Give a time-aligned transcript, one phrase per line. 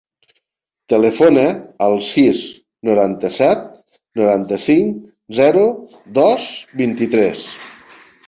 [0.93, 1.41] Telefona
[1.87, 2.39] al sis,
[2.89, 3.61] noranta-set,
[4.21, 4.97] noranta-cinc,
[5.41, 5.67] zero,
[6.19, 6.49] dos,
[6.81, 7.45] vint-i-tres.